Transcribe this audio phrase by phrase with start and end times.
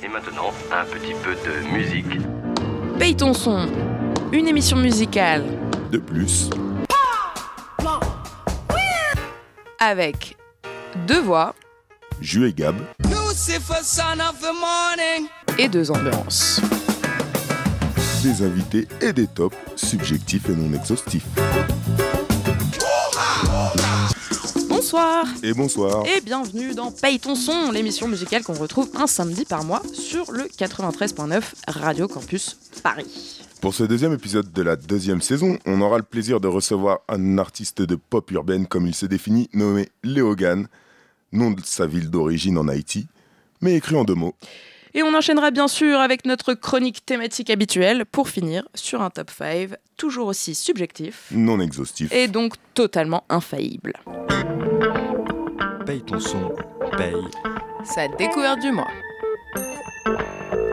[0.00, 2.06] Et maintenant, un petit peu de musique.
[2.98, 3.68] Paye ton son,
[4.32, 5.44] une émission musicale
[5.90, 6.50] De plus,
[9.78, 10.36] avec
[11.08, 11.54] deux voix
[12.20, 15.28] Jus et Gab, Lucifer, son of the morning.
[15.58, 16.60] et deux ambiances.
[18.22, 21.26] des invités et des tops, subjectifs et non exhaustifs.
[24.92, 26.06] Bonsoir Et bonsoir.
[26.06, 30.30] et bienvenue dans Paye ton son, l'émission musicale qu'on retrouve un samedi par mois sur
[30.30, 33.40] le 93.9 Radio Campus Paris.
[33.62, 37.38] Pour ce deuxième épisode de la deuxième saison, on aura le plaisir de recevoir un
[37.38, 40.68] artiste de pop urbaine comme il se définit, nommé Léogan,
[41.32, 43.06] nom de sa ville d'origine en Haïti,
[43.62, 44.34] mais écrit en deux mots.
[44.94, 49.30] Et on enchaînera bien sûr avec notre chronique thématique habituelle pour finir sur un top
[49.30, 52.12] 5 toujours aussi subjectif non exhaustif.
[52.12, 53.94] et donc totalement infaillible.
[55.86, 56.52] Paye ton son,
[56.98, 57.14] paye.
[57.84, 58.90] Sa découverte du mois.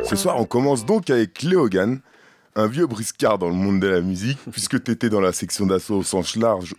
[0.03, 2.01] Ce soir, on commence donc avec Léogan,
[2.55, 5.66] un vieux briscard dans le monde de la musique, puisque tu étais dans la section
[5.66, 6.75] d'assaut au sens large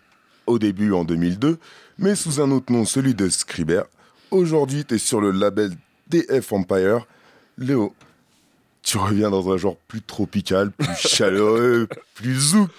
[0.46, 1.58] au début en 2002,
[1.98, 3.82] mais sous un autre nom, celui de Scriber.
[4.30, 5.72] Aujourd'hui, tu es sur le label
[6.08, 7.06] DF Empire.
[7.60, 7.94] Léo,
[8.82, 12.70] tu reviens dans un genre plus tropical, plus chaleureux, plus zouk.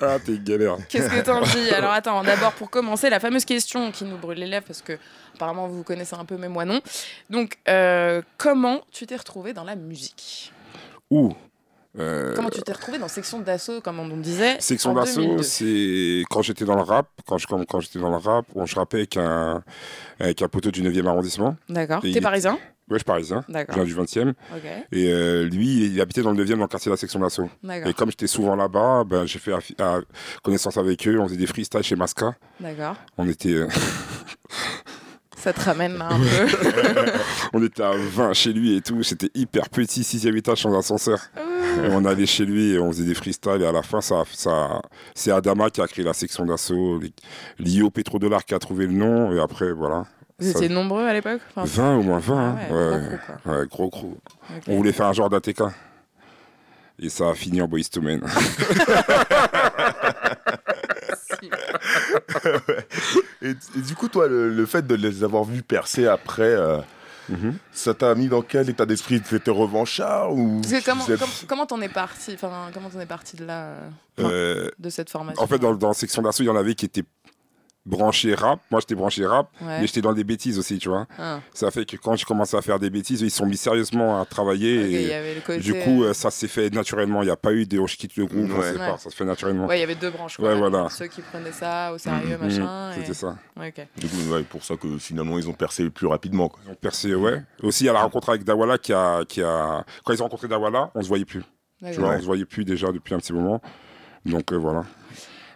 [0.00, 0.76] Ah, t'es galère.
[0.90, 4.38] Qu'est-ce que t'en dis Alors attends, d'abord pour commencer, la fameuse question qui nous brûle
[4.38, 4.98] les lèvres, parce que
[5.34, 6.80] apparemment vous vous connaissez un peu, mais moi non.
[7.30, 10.52] Donc, euh, comment tu t'es retrouvé dans la musique?
[11.10, 11.32] Ouh.
[11.98, 15.42] Euh, Comment tu t'es retrouvé dans section d'assaut, comme on disait Section d'assaut, 2002?
[15.42, 18.66] c'est quand j'étais dans le rap, quand je- quand, quand j'étais dans le rap, on,
[18.66, 19.64] je rappais avec un,
[20.20, 21.56] avec un poteau du 9e arrondissement.
[21.70, 22.02] D'accord.
[22.02, 22.58] T'es il- parisien?
[22.88, 23.74] Ouais, je parisien, je D'accord.
[23.74, 24.28] viens du 20e.
[24.30, 24.62] Ok.
[24.92, 27.50] Et euh, lui, il habitait dans le 9e, dans le quartier de la section d'assaut.
[27.84, 30.00] Et comme j'étais souvent là-bas, ben, j'ai fait à-
[30.44, 32.34] connaissance avec eux, on faisait des freestyles chez Masca.
[32.60, 32.94] D'accord.
[33.18, 33.68] On était, euh,
[35.36, 37.12] Ça te ramène là un peu.
[37.52, 41.18] on était à 20 chez lui et tout, c'était hyper petit, sixième étage sans ascenseur.
[41.36, 44.24] Et on allait chez lui et on faisait des freestyles et à la fin, ça,
[44.32, 44.80] ça,
[45.14, 47.00] c'est Adama qui a créé la section d'assaut,
[47.58, 50.06] l'IO Pétrodollar qui a trouvé le nom et après voilà.
[50.38, 51.40] Vous étiez nombreux à l'époque?
[51.54, 52.36] Enfin, 20 au moins 20.
[52.38, 52.56] hein.
[52.58, 53.52] Ah ouais, gros ouais, crew, quoi.
[53.58, 54.04] ouais, gros crew.
[54.56, 54.62] ok.
[54.68, 55.62] On voulait faire un genre d'ATK.
[56.98, 58.20] Et ça a fini en Boys to Men.
[63.42, 66.78] Et, et du coup, toi, le, le fait de les avoir vus percer après, euh,
[67.28, 67.56] Mhm.
[67.72, 69.20] ça t'a mis dans quel état d'esprit?
[69.20, 72.32] T'étais revanchard ou Parce que comment tu disais- com- comment t'en es parti?
[72.34, 73.88] Enfin, comment t'en es parti de là, euh,
[74.20, 75.42] Euh, de cette formation?
[75.42, 77.02] en fait, dans, dans la section d'assaut, il y en avait qui étaient
[77.86, 78.60] branchés rap.
[78.70, 79.80] Moi, j'étais branché rap, Ouais.
[79.80, 81.06] mais j'étais dans des bêtises aussi, tu vois.
[81.18, 83.56] Ah, Ça fait que quand j'ai commencé à faire des bêtises, ils se sont mis
[83.56, 84.78] sérieusement à travailler.
[84.80, 85.60] ok, il y et avait le côté.
[85.60, 87.22] du coup, euh, ça s'est fait naturellement.
[87.22, 88.74] Il n'y a pas eu de on quitte le groupe, on Ouais.
[88.98, 89.66] Ça se fait naturellement.
[89.66, 90.36] Ouais, il y avait deux branches.
[90.36, 90.48] Quoi.
[90.50, 90.88] Ouais, voilà.
[90.90, 92.90] Ceux qui prenaient ça au sérieux, Mhm, machin.
[92.92, 93.36] et- C'était ça.
[93.96, 96.48] Du coup, ouais, pour ça que finalement, ils ont percé plus rapidement.
[96.48, 96.60] Quoi.
[96.66, 97.42] Ils ont percé, ouais.
[97.62, 99.84] Aussi, il y a la rencontre avec Dawala qui a, qui a.
[100.04, 101.42] Quand ils ont rencontré Dawala, on se voyait plus.
[101.84, 103.60] Tu vois, on se voyait plus déjà depuis un petit moment.
[104.24, 104.84] Donc euh, voilà.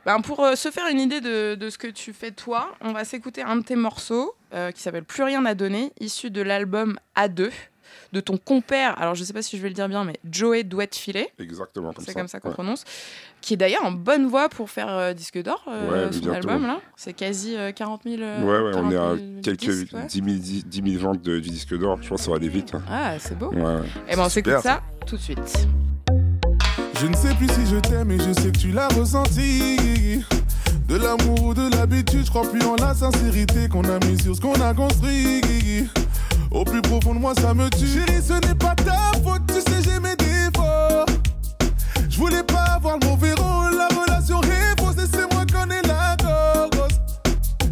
[0.06, 2.92] Ben, pour euh, se faire une idée de, de ce que tu fais toi, on
[2.92, 6.40] va s'écouter un de tes morceaux euh, qui s'appelle Plus rien à donner, issu de
[6.42, 7.50] l'album A2
[8.12, 10.62] de ton compère, alors je sais pas si je vais le dire bien, mais Joey
[10.64, 12.18] Douette Filet, Exactement comme c'est ça.
[12.20, 12.54] comme ça qu'on Ouais.
[12.54, 12.84] prononce,
[13.40, 16.36] qui est d'ailleurs en bonne voie pour faire euh, disque d'or, euh, Ouais, son bientôt.
[16.36, 16.80] album là.
[16.96, 18.22] C'est quasi euh, 40 000.
[18.22, 20.06] euh, Ouais, ouais, on est 40 à 000 quelques disques, ouais.
[20.06, 21.98] 10, 000, 10 10 000 ventes de- du disque d'or.
[22.02, 22.74] Je pense que ça va aller vite.
[22.74, 22.82] hein.
[22.90, 23.52] Ah, c'est beau.
[23.52, 23.56] Et
[24.16, 25.66] ben on s'écoute ça tout de suite.
[27.00, 30.22] Je ne sais plus si je t'aime et je sais que tu l'as ressenti.
[30.86, 34.36] De l'amour ou de l'habitude, je crois plus en la sincérité qu'on a mis sur
[34.36, 35.88] ce qu'on a construit.
[36.50, 37.86] Au plus profond de moi, ça me tue.
[37.86, 41.06] Chérie, ce n'est pas ta faute, tu sais, j'ai mes défauts.
[42.10, 46.98] Je voulais pas avoir le mauvais rôle, la relation est fausse, laissez-moi connaître la gosse.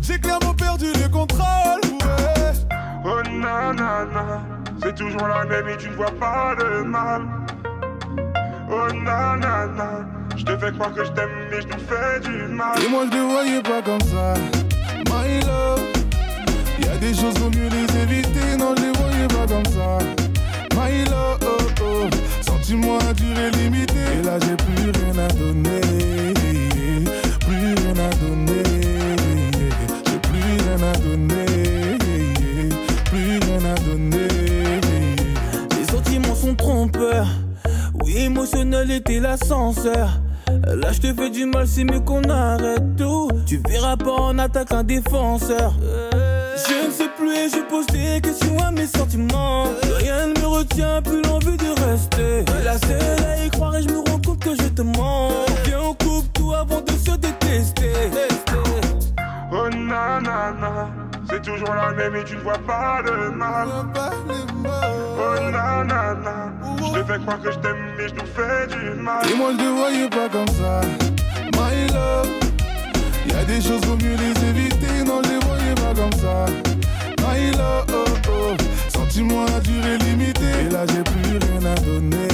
[0.01, 2.53] J'ai clairement perdu le contrôle, ouais.
[3.05, 4.43] Oh nanana,
[4.83, 7.23] c'est toujours la même et tu ne vois pas le mal.
[8.71, 10.05] Oh nanana,
[10.37, 12.79] je te fais croire que je t'aime mais je te fais du mal.
[12.85, 14.35] Et moi je ne voyais pas comme ça,
[15.07, 15.81] my love.
[16.81, 19.99] Y a des choses vaut mieux les éviter, non je les voyais pas comme ça,
[20.75, 21.39] my love.
[21.43, 22.09] Oh, oh.
[22.43, 25.81] Sentiment à durée limitée, et là j'ai plus rien à donner,
[27.41, 28.63] plus rien à donner,
[30.05, 31.47] j'ai plus rien à donner,
[33.07, 34.29] plus rien à donner.
[35.79, 37.29] Les sentiments sont trompeurs.
[38.29, 40.21] Émotionnel l'ascenseur.
[40.67, 43.31] Là, je te fais du mal, c'est mieux qu'on arrête tout.
[43.47, 45.73] Tu verras pas en attaque un défenseur.
[46.13, 49.65] Je ne sais plus et je pose des questions à mes sentiments.
[49.97, 52.45] Rien ne me retient plus l'envie de rester.
[52.63, 55.31] La seule à y croire et je me rends compte que je te mens.
[55.65, 57.93] Viens, on coupe tout avant de se détester.
[59.71, 60.89] Nanana,
[61.29, 63.69] c'est toujours la même et tu ne vois pas le mal.
[64.65, 66.53] Oh nanana,
[67.07, 69.25] fais croire que je t'aime, mais je nous fais du mal.
[69.31, 70.81] Et moi je te voyais pas comme ça,
[71.55, 72.29] my love.
[73.27, 76.47] Y a des choses vaut mieux les éviter, non je les voyais pas comme ça,
[77.21, 77.87] my love.
[77.93, 78.57] Oh, oh.
[78.89, 82.29] Sentiment à durée limitée, et là j'ai plus rien à donner,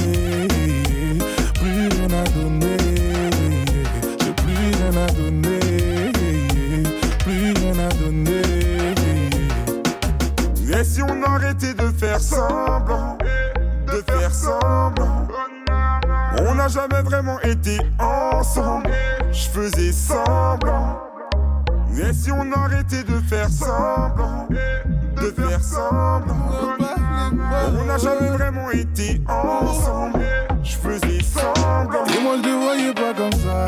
[17.05, 18.89] vraiment été ensemble,
[19.31, 20.99] je faisais semblant.
[21.97, 26.35] Et si on arrêtait de faire semblant, de faire semblant
[27.79, 30.19] On n'a jamais vraiment été ensemble,
[30.63, 32.05] je faisais semblant.
[32.07, 33.65] Et moi je te voyais pas comme ça,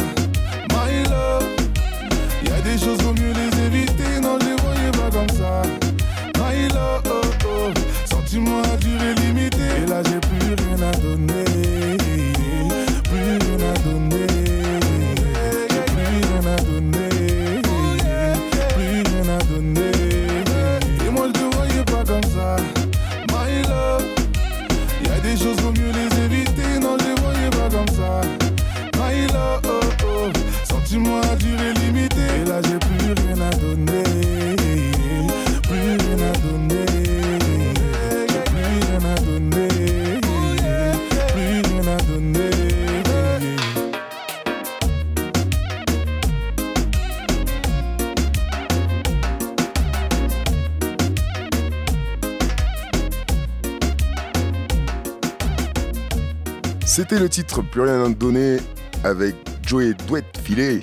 [56.98, 58.58] C'était le titre Plus rien à donner
[59.04, 60.80] avec Joey Douet Filet,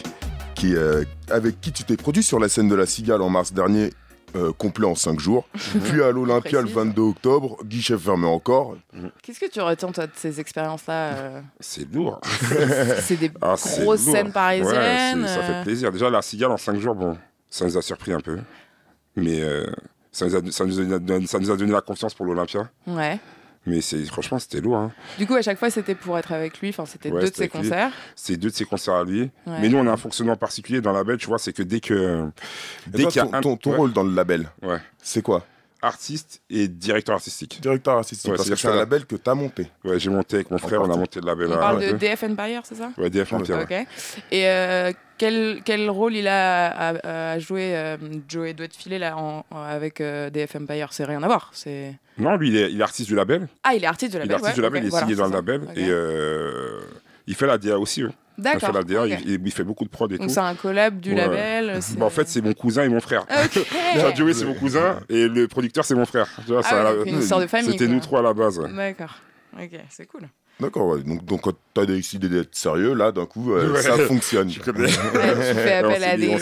[0.55, 3.52] qui, euh, avec qui tu t'es produit sur la scène de la Cigale en mars
[3.52, 3.90] dernier,
[4.37, 5.49] euh, complet en 5 jours.
[5.82, 6.76] Puis à l'Olympia le Précise.
[6.76, 8.76] 22 octobre, guichet fermé encore.
[9.25, 12.20] Qu'est-ce que tu retiens, toi, de ces expériences-là euh, C'est lourd.
[13.00, 15.22] C'est des Ah, grosses scènes parisiennes.
[15.22, 15.90] Ouais, ça fait plaisir.
[15.90, 17.19] Déjà, la cigale en 5 jours, bon,
[17.50, 18.38] ça nous a surpris un peu.
[19.16, 19.66] Mais euh,
[20.12, 22.70] ça, nous a, ça, nous a, donné- ça nous a donné la confiance pour l'Olympia.
[22.87, 23.19] Ouais.
[23.66, 24.76] Mais c'est- franchement, c'était lourd.
[24.76, 24.93] Hein.
[25.19, 26.69] Du coup, à chaque fois, c'était pour être avec lui.
[26.69, 27.93] Enfin, c'était Ouais, deux de ses concerts.
[28.14, 29.22] C'est deux de ses concerts à lui.
[29.46, 29.58] Ouais.
[29.61, 31.81] Mais nous, on a un fonctionnement particulier dans la belle, tu vois, c'est que dès
[31.81, 32.26] que.
[32.87, 33.40] Et Dès toi, qu'il y a ton, un.
[33.40, 34.78] ton- ton ouais, rôle dans le label, ouais.
[35.02, 35.46] c'est quoi?
[35.84, 37.60] Artiste et directeur artistique.
[37.60, 39.69] Directeur artistique, Ouais, parce que c'est un label que t'as monté.
[39.84, 41.92] Ouais, j'ai monté avec mon frère, on a monté le label On parle de.
[41.92, 42.90] DF Empire, c'est ça?
[42.96, 43.58] Ouais, DF Empire.
[43.62, 43.72] Ok.
[44.32, 47.96] Et euh, quel, quel rôle il a à, à jouer euh,
[48.28, 51.50] Joey doit filer là en- avec euh, DF Empire C'est rien à voir.
[51.52, 53.46] C'est Non, lui, il est, il est artiste du label.
[53.62, 55.26] ah, il est artiste de la il est artiste du label, il est signé dans
[55.26, 55.62] le label.
[55.76, 56.80] Et euh,
[57.26, 58.02] il fait la DA aussi.
[58.02, 58.12] hein.
[58.36, 58.72] D'accord.
[58.72, 59.10] la DA, ok.
[59.26, 60.34] il, il fait beaucoup de prod et Donc tout.
[60.34, 61.16] c'est un collab du Ouais.
[61.16, 61.78] label.
[61.98, 63.25] Bah, en fait, c'est mon cousin et mon frère.
[63.28, 63.64] Ah, ok.
[63.96, 66.26] Enfin, Joey, c'est mon cousin et le producteur, c'est mon frère.
[66.44, 68.34] Tu vois, Ah ça- ouais, donc une histoire de famille, C'était nous trois à la
[68.34, 68.60] base.
[68.75, 69.14] D'accord.
[69.56, 70.22] Ok, c'est cool.
[70.60, 71.02] D'accord, ouais.
[71.02, 73.82] donc, donc quand t'as décidé d'être sérieux, là, d'un coup, euh, Ouais.
[73.82, 74.48] ça fonctionne.
[74.50, 74.84] Tu connais.
[74.84, 76.37] Ouais, tu fais appel à des.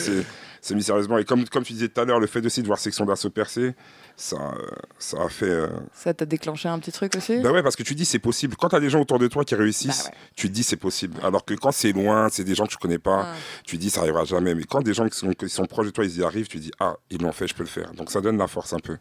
[0.62, 1.18] S'est- s'est mis sérieusement.
[1.18, 3.30] Et comme, comme tu disais tout à l'heure, le fait aussi de voir Section d'Assaut
[3.30, 3.74] percer,
[4.16, 4.54] ça,
[4.98, 5.46] ça a fait.
[5.46, 7.40] euh, Ça t'a déclenché un petit truc aussi?
[7.40, 8.54] Bah ouais, parce que tu dis c'est possible.
[8.56, 10.16] Quand t'as des gens autour de toi qui réussissent, Bah ouais.
[10.36, 11.18] tu te dis c'est possible.
[11.24, 13.34] Alors que quand c'est loin, c'est des gens que tu connais pas, Ah.
[13.64, 14.54] tu te dis ça arrivera jamais.
[14.54, 16.58] Mais quand des gens qui sont, qui sont proches de toi, ils y arrivent, tu
[16.58, 17.92] te dis ah, ils l'ont fait, je peux le faire.
[17.94, 18.96] Donc ça donne la force un peu.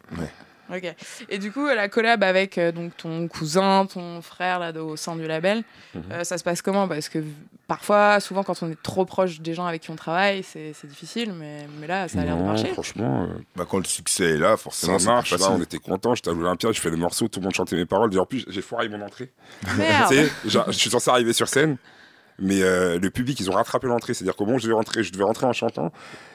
[0.70, 0.94] Ok.
[1.28, 5.16] Et du coup, la collab avec euh, donc ton cousin, ton frère là, au sein
[5.16, 5.64] du label,
[5.94, 6.02] Mhm.
[6.12, 6.88] euh, ça se passe comment?
[6.88, 7.18] Parce que
[7.66, 11.32] parfois, souvent, quand on est trop proche des gens avec qui on travaille, c'est difficile,
[11.34, 12.68] mais, mais là, ça a l'air de marcher.
[12.68, 15.30] Franchement, euh, Bah, quand le succès est là, ça forcément, c'est marche.
[15.38, 16.14] Là, on était contents.
[16.14, 18.14] J'étais à l'Olympia, je fais le morceau, tout le monde chantait mes paroles.
[18.14, 19.30] Et en plus, j'ai foiré mon entrée.
[19.76, 21.76] Merde Tu sais, genre, je suis censé arriver sur scène,
[22.38, 24.14] mais euh, le public, ils ont rattrapé l'entrée.
[24.14, 25.92] C'est-à-dire qu'au moment où je devais rentrer, je devais rentrer en chantant.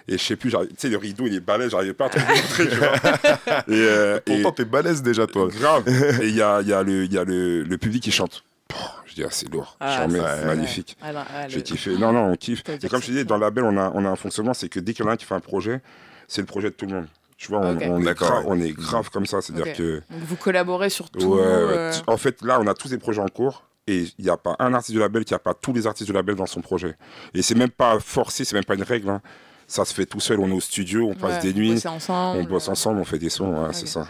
[0.07, 2.25] Et je sais plus, tu sais, le rideau, il est balai, j'arrivais pas à trouver
[2.27, 2.93] l'entrée, tu vois.
[3.67, 5.47] Et, euh, et- Pourtant, t'es balèze déjà, toi.
[5.49, 5.83] grave.
[6.21, 8.43] Et il y a, y a, le, il y a le, le public qui chante.
[8.69, 9.75] Pouh, Je dis, ah, c'est lourd.
[9.79, 10.97] Ah, J'en mets, c'est- magnifique.
[11.01, 11.97] Ah, non, ah, J'ai le- kiffé.
[11.97, 12.63] Non, non, on kiffe.
[12.69, 14.69] Et comme je disais, c'est- dans le label, on a, on a un fonctionnement, c'est
[14.69, 15.81] que dès qu'il y en a un qui fait un projet,
[16.29, 17.07] c'est le projet de tout le monde.
[17.37, 18.45] Tu vois, on, on est, grave, ouais.
[18.47, 19.41] on est grave comme ça.
[19.41, 20.01] C'est-à-dire que.
[20.09, 21.19] Donc, vous collaborez sur tout.
[21.35, 21.45] Ouais, ouais.
[21.45, 23.63] euh, En fait, là, on a tous des projets en cours.
[23.87, 26.07] Et il n'y a pas un artiste du label qui n'a pas tous les artistes
[26.07, 26.95] du label dans son projet.
[27.33, 29.09] Et c'est même pas forcé, c'est même pas une règle.
[29.09, 29.21] hein.
[29.65, 30.39] Ça se fait tout seul.
[30.39, 32.39] On est au studio, on passe ouais, des nuits, ensemble.
[32.39, 33.53] on bosse ensemble, on fait des sons.
[33.53, 33.73] ouais, Ok.
[33.75, 34.07] C'est ça.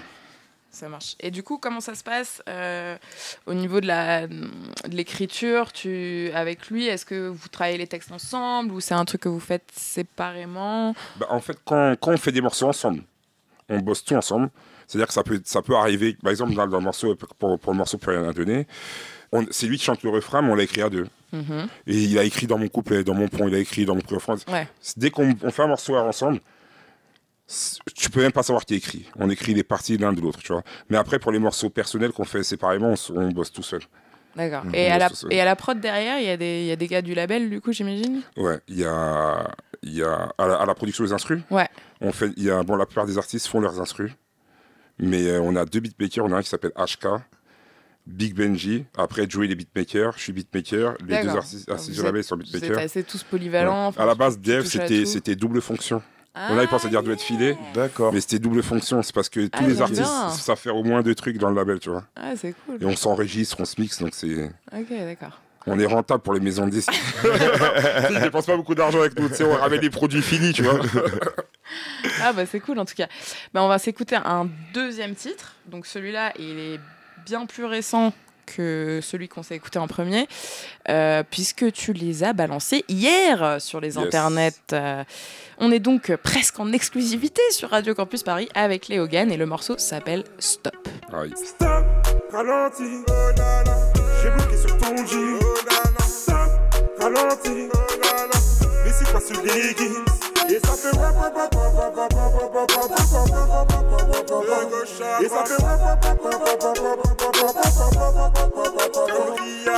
[0.70, 1.16] Ça marche.
[1.20, 2.96] Et du coup, comment ça se passe euh,
[3.48, 4.50] au niveau de la de
[4.92, 9.22] l'écriture Tu avec lui, est-ce que vous travaillez les textes ensemble ou c'est un truc
[9.22, 10.94] que vous faites séparément?
[11.20, 13.02] Bah, en fait, quand, quand on fait des morceaux ensemble,
[13.70, 14.50] on bosse tout ensemble.
[14.86, 17.72] C'est-à-dire que ça peut, ça peut arriver, par exemple, dans, dans le morceau, pour, pour
[17.74, 19.17] le morceau Plus rien à donner, on-
[19.52, 21.08] c'est lui qui chante le refrain, mais on l'a écrit à deux.
[21.34, 21.68] Mhm.
[21.88, 24.02] Et il a écrit dans mon couplet, dans mon pont, il a écrit dans mon
[24.10, 24.36] refrain.
[24.48, 24.68] Ouais.
[24.96, 26.40] Dès qu'on on fait un morceau ensemble,
[27.96, 29.06] tu peux même pas savoir qui écrit.
[29.18, 30.64] On écrit les parties l'un de l'autre, tu vois.
[30.90, 33.82] Mais après, pour les morceaux personnels qu'on fait séparément, on, bosse tout seul.
[34.36, 34.64] D'accord.
[34.74, 36.88] Et, à la, et à prod derrière, il y, a des- il y a des
[36.88, 38.22] gars du label, du coup, j'imagine?
[38.36, 39.50] Ouais, il y a,
[39.82, 41.42] il y a à, la, à la production des instrus.
[41.50, 41.68] Ouais.
[42.02, 44.12] On fait, y a, bon, la plupart des artistes font leurs instrus,
[45.00, 46.26] mais euh, on a deux beatmakers.
[46.26, 47.08] On a un qui s'appelle HK,
[48.08, 48.86] Big Benji.
[48.98, 50.14] Après, Joey les beatmakers.
[50.18, 50.96] Je suis beatmaker.
[51.06, 52.78] Les deux artistes, Vous du êtes- label sont beatmakers.
[52.80, 53.82] assez tous polyvalents.
[53.82, 53.88] Ouais.
[53.88, 56.02] enfin, À la base, Dev, à c'était, double fonction.
[56.36, 58.14] On avait pensé dire duet filé, D'accord.
[58.14, 59.02] mais c'était double fonction.
[59.02, 60.30] C'est parce que tous Ah, les j'aime artistes bien.
[60.30, 62.04] savent faire au moins deux trucs dans le label, tu vois.
[62.16, 62.78] Ah, c'est cool.
[62.82, 64.46] Et on s'enregistre, on se mixe, donc c'est.
[64.72, 65.42] Ok, d'accord.
[65.66, 66.92] On est rentable pour les maisons de disques.
[68.12, 70.62] Ils dépensent pas beaucoup d'argent avec nous, tu sais, on ramène des produits finis, tu
[70.64, 70.80] vois.
[72.22, 73.08] Ah, bah c'est cool en tout cas.
[73.54, 75.56] Bah, on va s'écouter un deuxième titre.
[75.66, 76.80] Donc celui-là, il est
[77.28, 78.14] bien plus récent
[78.46, 80.26] que celui qu'on s'est écouté en premier,
[80.88, 83.98] euh, puisque tu les as balancés hier sur les Yes.
[83.98, 84.54] internets.
[84.72, 85.04] Euh,
[85.58, 89.46] on est donc presque en exclusivité sur Radio Campus Paris avec Léo Gann et le
[89.46, 90.88] morceau s'appelle Stop.
[91.12, 91.34] Ah oui.
[91.36, 91.86] Stop,
[92.32, 93.04] ralentis.
[94.24, 95.40] J'ai bloqué sur ton jean.
[96.08, 96.38] Stop,
[97.02, 97.68] ralentis.
[98.86, 100.17] Mais c'est quoi ce leggings
[100.50, 100.90] et ça fait
[105.22, 105.58] Et ça fait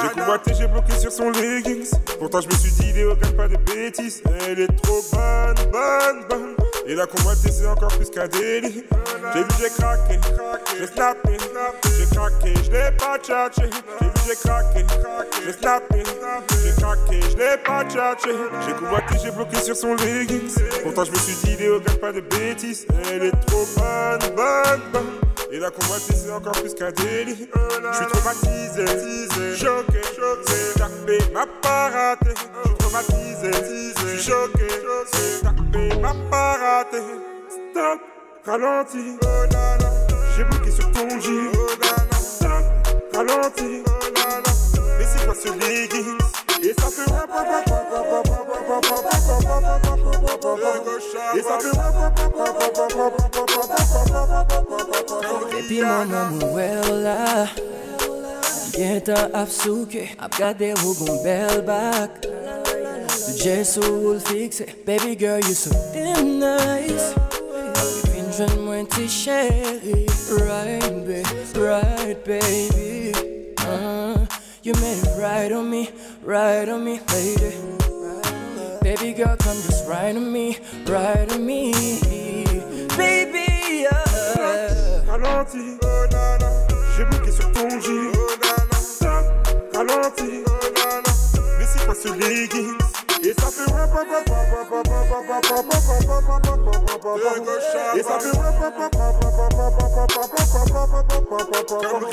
[0.01, 1.89] J'ai convoité, j'ai bloqué sur son leggings.
[2.19, 4.21] Pourtant je me suis dit, Léo, gagne pas de bêtises.
[4.47, 6.68] Elle est trop bonne, bonne, bonne.
[6.89, 8.83] Et la convoité, c'est encore plus qu'un délit.
[9.33, 10.19] J'ai vu, j'ai craqué,
[10.75, 11.37] j'ai snappé,
[11.99, 13.69] j'ai craqué, je l'ai pas tchatché.
[14.01, 14.85] J'ai vu, j'ai craqué,
[15.45, 16.03] j'ai snappé,
[16.63, 18.31] j'ai craqué, je l'ai pas tchatché.
[18.65, 20.51] J'ai convoité, j'ai bloqué sur son leggings.
[20.81, 22.87] Pourtant, je me suis dit, Léo, gagne pas de bêtises.
[23.11, 25.38] Elle est trop bonne, bonne, bonne.
[25.51, 27.47] Et la convoité, c'est encore plus qu'un délit.
[27.91, 28.85] Je suis traumatisé,
[29.57, 30.77] choqué, choqué.
[30.77, 32.29] Tapé, m'a pas raté.
[32.35, 33.51] Je suis traumatisé,
[33.97, 34.67] je suis choqué,
[35.41, 36.97] Tapé, m'a pas raté.
[37.49, 37.99] Stop,
[38.45, 39.17] ralentis.
[40.37, 41.88] J'ai bloqué sur ton jean.
[55.81, 57.49] mwana mwela
[58.71, 62.25] Gen tan ap souke, ap gade ou gon bel bak
[63.43, 64.85] Jesu fix it.
[64.85, 67.13] Baby girl you so damn nice.
[68.13, 69.07] Vin jwen mwen ti
[70.29, 71.23] right baby,
[71.55, 73.13] right baby.
[73.59, 74.25] Uh,
[74.61, 75.89] You made it right on me,
[76.21, 77.55] right on me lady
[78.81, 81.71] Baby girl come just right on me, right on me.
[82.97, 83.48] Baby
[85.21, 85.77] ralenti.
[86.95, 88.11] J'ai bloqué sur ton J.
[88.73, 89.25] Stop,
[89.73, 90.43] ralenti.
[91.57, 92.77] Mais c'est quoi ce legging
[93.23, 93.71] Et ça fait
[97.95, 98.31] Et ça fait
[101.69, 102.05] Comme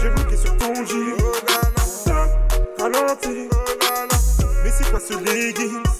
[0.00, 0.94] J'ai sur ton J.
[1.84, 2.30] Stop,
[4.90, 5.99] quoi ce legging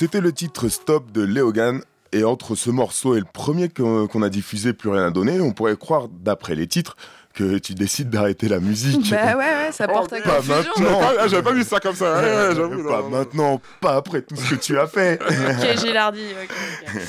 [0.00, 1.82] C'était le titre Stop de Léogan.
[2.12, 5.52] Et entre ce morceau et le premier qu'on a diffusé, Plus rien à donner, on
[5.52, 6.96] pourrait croire, d'après les titres,
[7.34, 9.10] que tu décides d'arrêter la musique.
[9.10, 11.00] Bah ouais, ouais, ça porte à pas maintenant.
[11.18, 12.14] Ah, J'avais pas vu ça comme ça.
[12.14, 13.10] ouais, ouais, j'avoue, pas non.
[13.10, 15.20] maintenant, pas après tout ce que tu as fait.
[15.28, 16.24] Ok, Gilardi.
[16.44, 16.50] ok,
[16.94, 17.02] ok.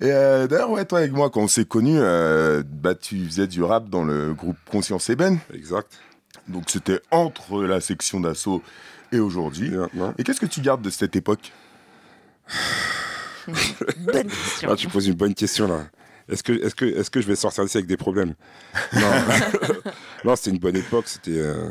[0.00, 3.48] Et euh, d'ailleurs, ouais, toi avec moi, quand on s'est connus, euh, bah, tu faisais
[3.48, 5.40] du rap dans le groupe Conscience Ébène.
[5.52, 5.90] Exact.
[6.46, 8.62] Donc c'était entre la section d'assaut
[9.10, 9.72] et aujourd'hui.
[10.16, 11.50] Et qu'est-ce que tu gardes de cette époque?
[13.98, 14.68] Bonne question.
[14.72, 15.80] Ah, tu poses une bonne question là.
[16.30, 18.34] Est-ce que, est que, est que je vais sortir d'ici avec des problèmes?
[18.94, 19.00] Non,
[20.24, 21.04] non c'était une bonne époque.
[21.06, 21.68] C'était, euh,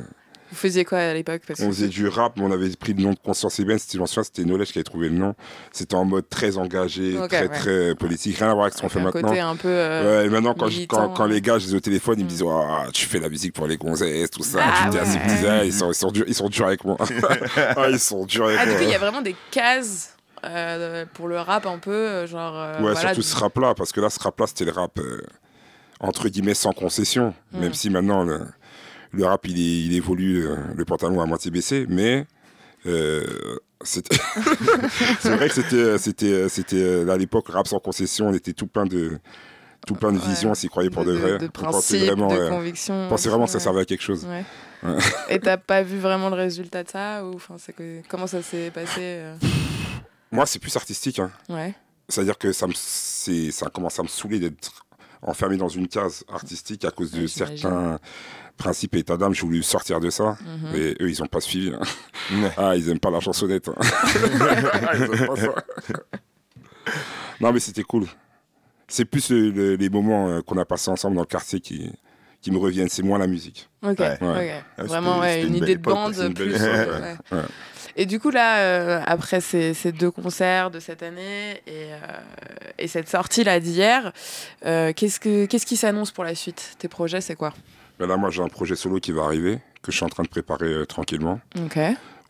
[0.52, 1.42] Vous faisiez quoi à l'époque?
[1.60, 3.80] On faisait du rap, mais on avait pris le nom de Conscience Ébène.
[3.80, 5.34] C'était, je c'était Knowledge qui avait trouvé le nom.
[5.72, 7.50] C'était en mode très engagé, très, ouais.
[7.50, 8.38] très politique.
[8.38, 9.30] Rien à voir avec ce qu'on fait un maintenant.
[9.30, 9.70] côté un peu.
[9.70, 12.20] euh, Ouais, et maintenant, quand, je- quand, quand les gars, je les ai au téléphone,
[12.20, 12.64] ils me disent oh,
[12.94, 14.60] Tu fais la musique pour les gonzesses, tout ça.
[14.62, 15.04] Ah tu ouais.
[15.04, 16.98] disent, Ah, ils, sont, ils, sont durs, ils sont durs avec moi.
[17.76, 18.78] ah, ils sont durs avec Ah, du moi.
[18.82, 20.16] coup, il y a vraiment des cases
[20.46, 22.54] euh, pour le rap un peu, euh, genre.
[22.58, 25.22] euh, Ouais, voilà, surtout ce rap-là, parce que là, ce rap-là, c'était le rap, euh,
[26.00, 27.34] entre guillemets, sans concession.
[27.52, 27.60] Mm.
[27.60, 28.42] Même si maintenant, le,
[29.12, 32.26] le rap, il, est- il évolue, le pantalon à moitié baissé, mais
[33.86, 34.16] C'était-
[35.20, 38.30] c'est vrai que c'était, c'était, c'était à l'époque rap sans concession.
[38.30, 39.18] On était tout plein de,
[39.86, 40.28] tout plein de Ouais.
[40.28, 40.52] visions.
[40.52, 41.38] On s'y croyait pour de, de, vrai.
[41.38, 43.06] de, principes, vraiment, de convictions.
[43.06, 44.26] on pensait vraiment que ça servait à quelque chose.
[44.26, 44.46] Ouais.
[44.90, 44.98] Ouais.
[45.30, 48.42] Et t'as pas vu vraiment le résultat de ça ou enfin c'est que comment ça
[48.42, 49.36] s'est passé euh?
[50.34, 51.20] Moi, c'est plus artistique.
[51.20, 51.32] hein.
[51.50, 51.74] Ouais.
[52.10, 54.86] C'est-à-dire que ça, me, c'est, ça commence à me saouler d'être
[55.22, 57.98] enfermé dans une case artistique à cause de Ouais, certains
[58.58, 59.34] principes et états d'âme.
[59.34, 60.38] J'ai voulu sortir de ça.
[60.42, 60.76] Mhm.
[60.76, 61.74] Et eux, ils n'ont pas suivi.
[61.74, 62.50] hein.
[62.58, 63.70] Ah, ils aiment pas la chansonnette.
[63.70, 63.76] hein.
[64.96, 65.56] Ils aiment pas ça.
[67.40, 68.06] non, mais c'était cool.
[68.88, 71.92] C'est plus le- le- les moments euh, qu'on a passés ensemble dans le quartier qui,
[72.44, 72.90] qui me reviennent.
[72.90, 73.68] C'est moins la musique.
[73.82, 73.98] Ok.
[74.00, 74.62] Ouais.
[74.78, 76.54] Vraiment ouais, c'était une idée de époque, bande belle plus.
[76.60, 77.38] euh, ouais.
[77.96, 81.98] Et du coup là euh, après ces, ces deux concerts de cette année et, euh,
[82.80, 84.12] et cette sortie là d'hier,
[84.66, 86.76] euh, qu'est-ce que qu'est-ce qui s'annonce pour la suite?
[86.80, 87.54] Tes projets c'est quoi?
[88.00, 90.24] Mais là, moi, j'ai un projet solo qui va arriver, que je suis en train
[90.24, 91.40] de préparer tranquillement.
[91.64, 91.78] Ok.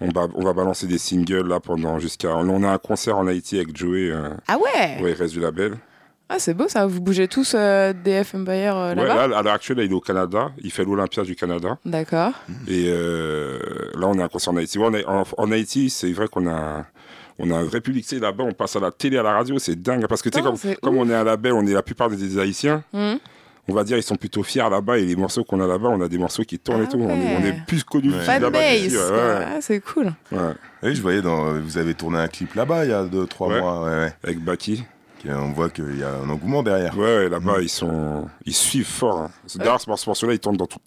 [0.01, 2.35] On va, on va balancer des singles là pendant jusqu'à.
[2.35, 4.11] On a un concert en Haïti avec Joey,
[4.49, 5.01] Ah ouais?
[5.01, 5.77] ouais, il reste du label.
[6.35, 6.87] Ah c'est beau ça.
[6.87, 9.27] Vous bougez tous euh, DF Empire euh, Ouais, là-bas.
[9.27, 10.51] là, à l'heure actuelle, là, il est au Canada.
[10.63, 11.77] Il fait l'Olympia du Canada.
[11.85, 12.31] D'accord.
[12.67, 13.59] Et euh,
[13.95, 14.79] là, on a un concert en Haïti.
[14.79, 16.85] Ouais, on est- en, en Haïti, c'est vrai qu'on a,
[17.37, 18.03] on a un vrai public.
[18.07, 19.59] Tu sais, là-bas, on passe à la télé, à la radio.
[19.59, 20.07] C'est dingue.
[20.07, 22.17] Parce que, tu sais, comme, comme on est un label, on est la plupart des,
[22.17, 22.83] des Haïtiens.
[22.93, 23.19] Mhm.
[23.69, 24.97] On va dire, ils sont plutôt fiers là-bas.
[24.97, 26.97] Et les morceaux qu'on a là-bas, on a des morceaux qui tournent Ah et tout.
[26.99, 27.47] On, est, on ouais.
[27.49, 28.39] est plus connus Ouais.
[28.39, 30.11] Là-bas ouais, ouais, Ah, c'est cool.
[30.31, 30.39] ouais.
[30.81, 31.53] Oui, je voyais dans.
[31.61, 33.59] Vous avez tourné un clip là-bas il y a 2-3 Ouais.
[33.61, 33.83] mois.
[33.85, 34.13] Ouais, ouais.
[34.23, 34.83] Avec Baki.
[35.25, 36.97] On voit qu'il y a un engouement derrière.
[36.97, 39.21] Ouais, ouais, là-bas, ils sont, ils suivent fort.
[39.21, 39.31] hein.
[39.55, 40.79] D'ailleurs, ce morceau- ce morceau-là, il tourne dans tout-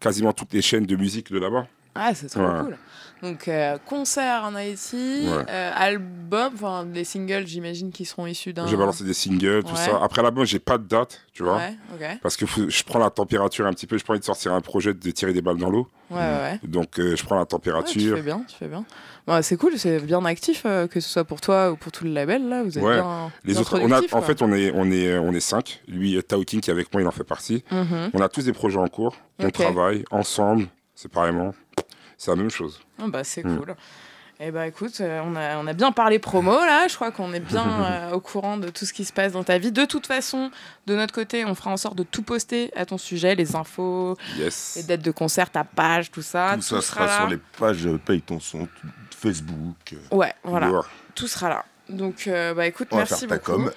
[0.00, 1.66] quasiment toutes les chaînes de musique de là-bas.
[1.94, 2.60] Ah, c'est trop Ouais.
[2.64, 2.76] cool.
[3.22, 5.44] Donc, euh, concert en Haïti, Ouais.
[5.50, 8.66] euh, album, enfin, des singles, j'imagine, qui seront issus d'un.
[8.66, 9.76] J'ai balancé des singles, tout Ouais.
[9.76, 9.98] ça.
[10.02, 11.56] Après l'album, j'ai pas de date, tu vois.
[11.56, 12.18] Ouais, ok.
[12.22, 13.98] Parce que je prends la température un petit peu.
[13.98, 15.88] Je pas envie de sortir un projet de tirer des balles dans l'eau.
[16.10, 16.60] Ouais, ouais.
[16.62, 18.16] Donc, euh, je prends la Ouais, tu température.
[18.16, 18.84] fais bien, tu fais bien.
[19.26, 22.12] Bon, c'est cool, c'est bien actif, que ce soit pour toi ou pour tout le
[22.12, 22.62] label, là.
[22.62, 22.94] Vous êtes Ouais.
[22.94, 23.30] bien.
[23.44, 25.82] les bien autres, on a, en fait, on est, on est, on est cinq.
[25.86, 27.62] Lui, euh, Tao King qui est avec moi, il en fait partie.
[27.70, 28.10] Mhm.
[28.14, 29.16] On a tous des projets en cours.
[29.38, 31.52] On travaille ensemble, séparément.
[32.18, 32.80] C'est la même chose.
[33.00, 33.56] Ah bah, c'est Mm.
[33.58, 33.74] cool.
[34.40, 37.32] Et bah écoute, euh, on, a, on a bien parlé promo là, je crois qu'on
[37.32, 39.72] est bien euh, au courant de tout ce qui se passe dans ta vie.
[39.72, 40.52] De toute façon,
[40.86, 44.16] de notre côté, on fera en sorte de tout poster à ton sujet, les infos,
[44.36, 44.84] les Yes.
[44.86, 46.52] dates de concert, ta page, tout ça.
[46.54, 48.68] Tout ça sera sur les pages euh, Paye ton son,
[49.16, 49.96] Facebook.
[50.12, 50.70] Ouais, voilà,
[51.16, 51.64] tout sera là.
[51.88, 53.64] Donc euh, bah écoute, On va merci faire ta beaucoup.
[53.64, 53.72] com.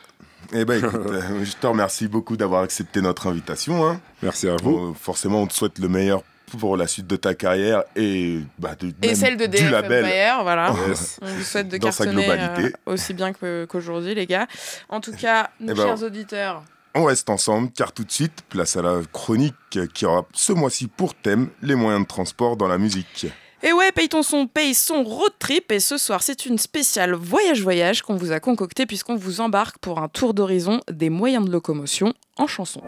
[0.54, 3.88] Eh ben écoute, euh, je te remercie beaucoup d'avoir accepté notre invitation.
[3.88, 4.00] hein.
[4.22, 4.72] Merci à vous.
[4.78, 6.22] Bon, forcément, on te souhaite le meilleur
[6.58, 10.06] pour la suite de ta carrière et, bah, de, Et celle de du DF label.
[10.06, 10.74] Empire, voilà.
[10.88, 11.20] Yes.
[11.22, 14.48] On vous souhaite de Dans cartonner euh, aussi bien qu'aujourd'hui, les gars.
[14.90, 16.64] En tout cas, nos Eh ben, chers auditeurs,
[16.96, 19.56] On reste ensemble car tout de suite, place à la chronique
[19.94, 23.28] qui aura ce mois-ci pour thème les moyens de transport dans la musique.
[23.64, 25.72] Et ouais, paye ton son, paye son road trip.
[25.72, 30.00] Et ce soir, c'est une spéciale voyage-voyage qu'on vous a concocté puisqu'on vous embarque pour
[30.00, 32.82] un tour d'horizon des moyens de locomotion en chanson.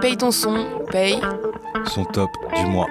[0.00, 1.20] Paye ton son, paye.
[1.86, 2.88] Son top du mois.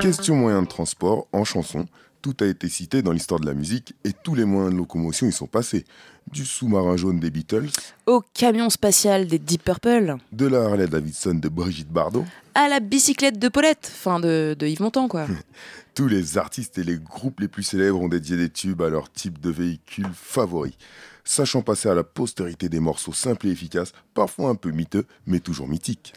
[0.00, 1.86] Question moyens de transport en chanson.
[2.22, 5.26] Tout a été cité dans l'histoire de la musique et tous les moyens de locomotion
[5.26, 5.84] y sont passés.
[6.32, 7.68] Du sous-marin jaune des Beatles,
[8.06, 12.80] Au camion spatial des Deep Purple, de la Harley Davidson de Brigitte Bardot, à la
[12.80, 15.26] bicyclette de Paulette, enfin de, de Yves Montand quoi.
[15.94, 19.12] tous les artistes et les groupes les plus célèbres ont dédié des tubes à leur
[19.12, 20.76] type de véhicule favori.
[21.24, 25.40] Sachant passer à la postérité des morceaux simples et efficaces, parfois un peu miteux, mais
[25.40, 26.12] toujours mythiques.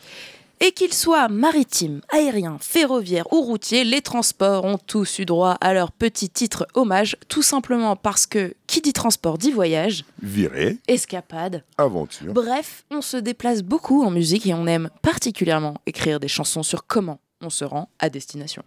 [0.59, 5.73] Et qu'ils soient maritimes, aériens, ferroviaires ou routiers, les transports ont tous eu droit à
[5.73, 11.63] leur petit titre hommage, tout simplement parce que qui dit transport dit voyage, Virée, escapade.
[11.77, 16.63] aventure, Bref, on se déplace beaucoup en musique et on aime particulièrement écrire des chansons
[16.63, 18.63] sur comment on se rend à destination.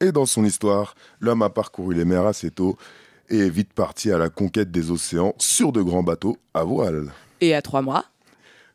[0.00, 2.76] Et dans son histoire, l'homme a parcouru les mers assez tôt
[3.30, 7.10] et est vite parti à la conquête des océans sur de grands bateaux à voile,
[7.40, 8.04] Et à trois mois,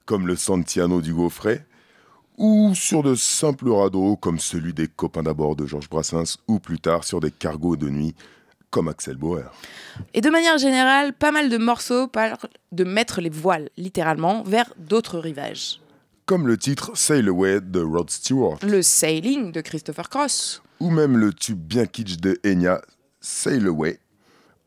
[0.06, 1.66] comme le Santiano du Gaufret,
[2.38, 6.80] ou sur de simples radeaux comme celui des copains d'abord de Georges Brassens, ou plus
[6.80, 8.16] tard sur des cargos de nuit
[8.72, 9.50] comme Axel Bauer.
[10.14, 12.36] Et de manière générale, pas mal de morceaux parlent
[12.74, 15.80] de mettre les voiles, littéralement, vers d'autres rivages.
[16.26, 20.62] Comme le titre Sail Away de Rod Stewart, Le sailing de Christopher Cross.
[20.82, 22.82] ou même le tube bien kitsch de Enya,
[23.22, 24.00] Sail Away,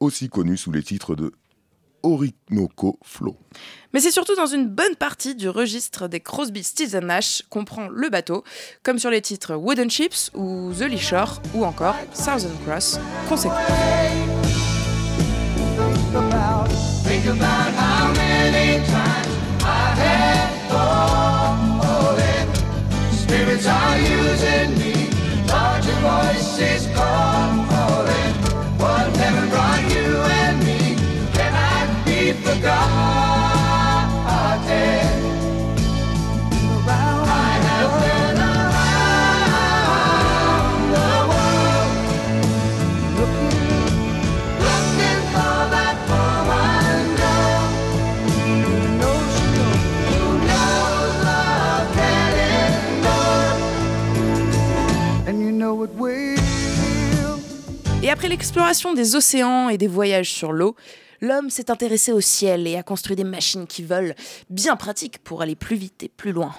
[0.01, 1.33] aussi connu sous les titres de
[2.03, 3.37] Orinoco Flow.
[3.93, 7.89] Mais c'est surtout dans une bonne partie du registre des Crosby, Stills Nash qu'on prend
[7.89, 8.45] le bateau,
[8.83, 13.57] comme sur les titres Wooden Ships ou The Lee Shore ou encore Southern Cross, conséquent.
[17.05, 19.29] Think about how many times
[19.63, 22.49] I had fallen.
[23.13, 25.09] Spirits are using me.
[25.85, 27.18] You're voices calling.
[58.19, 60.75] Après l'exploration des océans et des voyages sur l'eau,
[61.21, 64.13] l'homme s'est intéressé au ciel et a construit des machines qui volent,
[64.51, 66.53] bien pratiques pour aller plus vite et plus loin.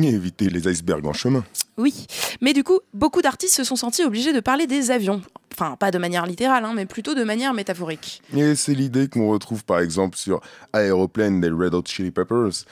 [0.00, 1.44] Et éviter les icebergs en chemin.
[1.78, 2.06] Oui,
[2.40, 5.20] mais du coup, beaucoup d'artistes se sont sentis obligés de parler des avions.
[5.52, 8.22] Enfin, pas de manière littérale, hein, mais plutôt de manière métaphorique.
[8.32, 10.40] Et c'est l'idée qu'on retrouve par exemple sur
[10.74, 12.66] Aeroplane des Red Hot Chili Peppers,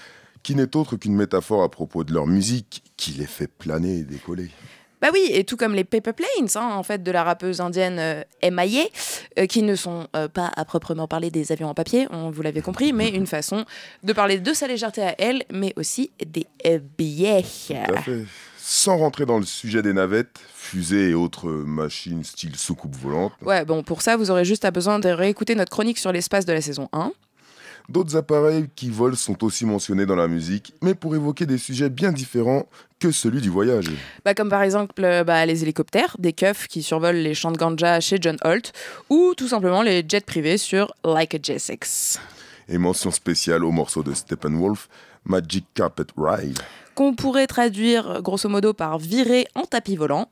[0.44, 4.04] qui n'est autre qu'une métaphore à propos de leur musique qui les fait planer et
[4.04, 4.52] décoller.
[5.00, 7.98] Bah oui, et tout comme les Paper Planes, hein, en fait, de la rappeuse indienne
[7.98, 8.84] euh, MIA,
[9.38, 12.42] euh, qui ne sont euh, pas à proprement parler des avions en papier, on vous
[12.42, 13.64] l'avez compris, mais une façon
[14.02, 17.44] de parler de sa légèreté à elle, mais aussi des euh, billets.
[17.68, 18.24] Tout à fait.
[18.58, 23.64] Sans rentrer dans le sujet des navettes, fusées et autres machines style soucoupe volante, Ouais,
[23.64, 26.52] bon, pour ça, vous aurez juste à besoin de réécouter notre chronique sur l'espace de
[26.52, 27.12] la saison 1.
[27.88, 31.88] D'autres appareils qui volent sont aussi mentionnés dans la musique, mais pour évoquer des sujets
[31.88, 32.66] bien différents
[33.00, 33.86] que celui du voyage.
[34.24, 38.00] Bah, comme par exemple bah, les hélicoptères, des keufs qui survolent les champs de ganja
[38.00, 38.72] chez John Holt,
[39.08, 42.18] ou tout simplement les jets privés sur Like a J6.
[42.68, 44.88] Et mention spéciale au morceau de Steppenwolf,
[45.24, 46.58] Magic Carpet Ride.
[46.94, 50.28] Qu'on pourrait traduire grosso modo par virer en tapis volant.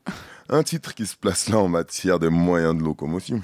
[0.48, 3.42] Un titre qui se place là en matière de moyens de locomotion.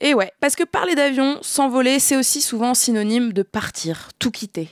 [0.00, 4.68] Et ouais, parce que parler d'avion, s'envoler, c'est aussi souvent synonyme de partir, tout quitter.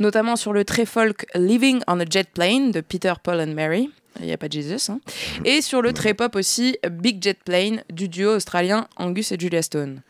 [0.00, 3.90] Notamment sur le très folk Living on a Jet Plane de Peter, Paul and Mary.
[4.20, 4.90] Il n'y a pas de Jesus.
[4.90, 5.00] hein.
[5.44, 9.62] Et sur le très pop aussi Big Jet Plane du duo australien Angus et Julia
[9.62, 10.02] Stone.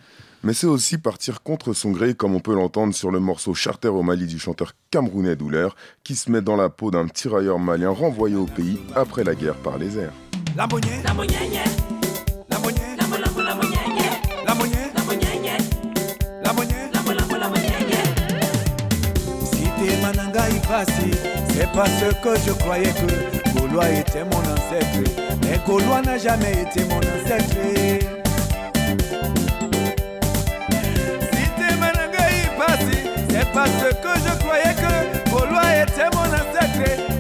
[0.43, 3.88] Mais c'est aussi partir contre son gré, comme on peut l'entendre sur le morceau Charter
[3.88, 5.69] au Mali du chanteur camerounais Douler,
[6.05, 9.57] qui se met dans la peau d'un tirailleur malien renvoyé au pays après la guerre
[9.57, 10.12] par les airs.
[10.57, 11.35] La monnaie, la monnaie,
[12.49, 13.75] la monnaie, la monnaie, la monnaie,
[14.47, 14.90] la monnaie,
[16.45, 17.75] la monnaie, la monnaie.
[19.51, 21.11] Si t'es Mananga Ipasi,
[21.49, 21.90] c'est parce
[22.23, 25.11] que je croyais que Gaulois était mon ancêtre.
[25.43, 27.57] Mais Gaulois n'a jamais été mon ancêtre.
[31.33, 37.13] Si t'es Mananga Ipasi, c'est parce que je croyais que Gaulois était mon ancêtre.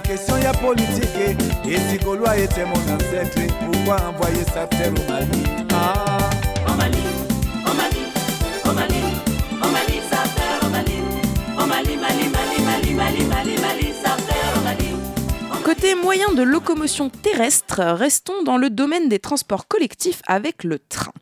[0.00, 5.10] Question y a politique Et si Gaulois était mon ancêtre Pourquoi envoyer sa terre au
[5.10, 6.33] Mali ah.
[15.84, 21.12] Côté moyen de locomotion terrestre, restons dans le domaine des transports collectifs avec le train.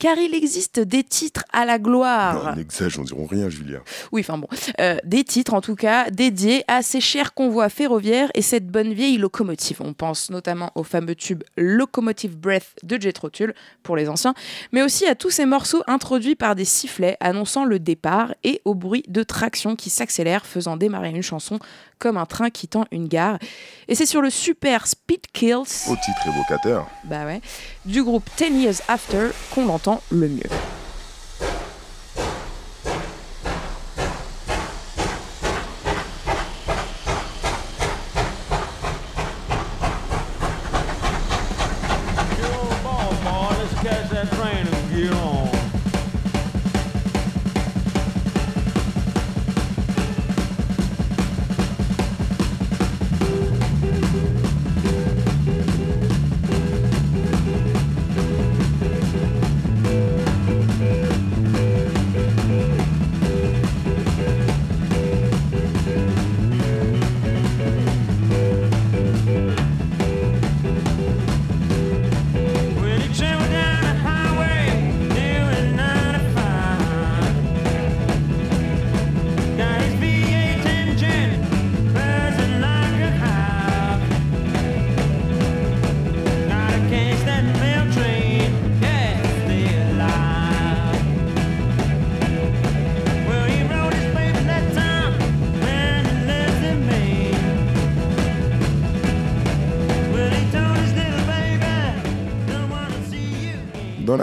[0.00, 2.56] Car il existe des titres à la gloire.
[2.98, 3.82] On diront rien, Julien.
[4.10, 4.48] Oui, enfin bon.
[4.80, 8.92] Euh, des titres, en tout cas, dédiés à ces chers convois ferroviaires et cette bonne
[8.92, 9.80] vieille locomotive.
[9.80, 14.34] On pense notamment au fameux tube Locomotive Breath de Jethro Tull, pour les anciens,
[14.72, 18.74] mais aussi à tous ces morceaux introduits par des sifflets annonçant le départ et au
[18.74, 21.60] bruit de traction qui s'accélère, faisant démarrer une chanson
[22.00, 23.38] comme un train quittant une gare.
[23.86, 25.52] Et c'est sur le super Speed Kills,
[25.88, 26.88] Au titre évocateur.
[27.04, 27.40] bah ouais,
[27.84, 30.50] du groupe 10 Years After qu'on l'entend le mieux.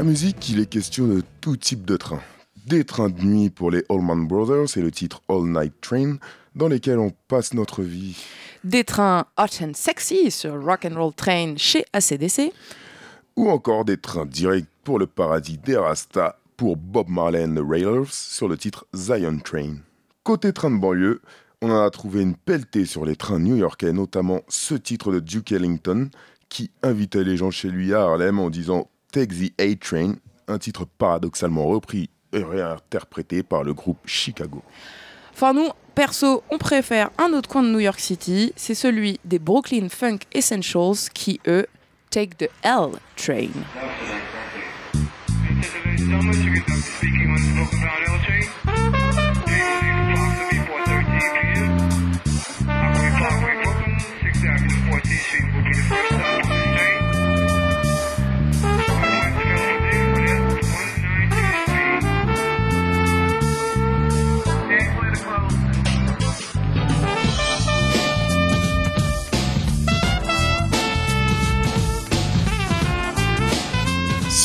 [0.08, 2.22] Musique, il est question de tout type de train.
[2.66, 6.16] Des trains de nuit pour les Allman Brothers et le titre All Night Train,
[6.56, 8.16] dans lesquels on passe notre vie.
[8.64, 12.54] Des trains hot and sexy sur Rock and Roll Train chez ACDC.
[13.36, 17.68] Ou encore des trains directs pour le paradis des Rasta pour Bob Marley and the
[17.68, 19.76] Railers sur le titre Zion Train.
[20.24, 21.22] Côté train de banlieue,
[21.62, 25.52] on en a trouvé une pelletée sur les trains new-yorkais, notamment ce titre de Duke
[25.52, 26.10] Ellington
[26.48, 30.86] qui invitait les gens chez lui à Harlem en disant Take the A-Train, un titre
[30.86, 34.62] paradoxalement repris et réinterprété par le groupe Chicago.
[35.34, 39.40] Enfin, nous, perso, on préfère un autre coin de New York City, c'est celui des
[39.40, 41.66] Brooklyn Funk Essentials qui, eux,
[42.12, 43.50] take the L train.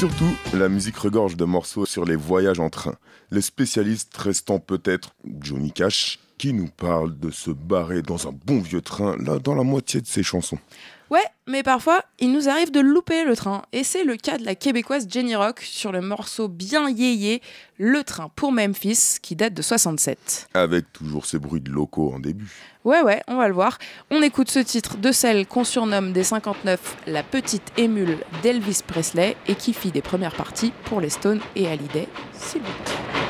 [0.03, 2.97] Surtout, la musique regorge de morceaux sur les voyages en train.
[3.31, 8.59] Les spécialistes restant peut-être Johnny Cash, qui nous parle de se barrer dans un bon
[8.59, 10.59] vieux train, là, dans la moitié de ses chansons.
[11.13, 13.65] Ouais, mais parfois, il nous arrive de louper le train.
[13.75, 17.43] Et c'est le cas de la québécoise Jenny Rock sur le morceau bien yéyé
[17.77, 20.49] Le train pour Memphis, qui date de 67.
[20.55, 22.51] Avec toujours ces bruits de locaux en début.
[22.87, 23.77] Ouais, ouais, on va le voir.
[24.11, 29.37] On écoute ce titre de celle qu'on surnomme des 59 la petite émule d'Elvis Presley
[29.49, 33.22] et qui fit des premières parties pour les Stones et Hallyday, s'il vous plaît.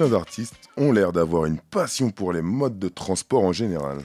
[0.00, 3.98] Certains artistes ont l'air d'avoir une passion pour les modes de transport en général.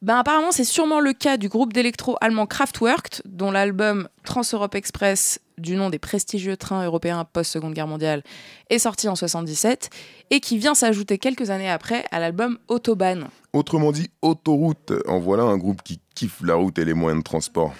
[0.00, 5.40] Ben apparemment, c'est sûrement le cas du groupe d'électro allemand Kraftwerk, dont l'album Trans-Europe Express,
[5.58, 8.22] du nom des prestigieux trains européens post-Seconde Guerre mondiale,
[8.70, 9.90] est sorti en 77
[10.30, 13.26] et qui vient s'ajouter quelques années après à l'album Autobahn.
[13.52, 14.92] Autrement dit, autoroute.
[15.08, 17.74] En voilà un groupe qui kiffe la route et les moyens de transport.